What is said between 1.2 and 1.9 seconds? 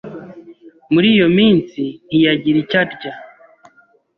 minsi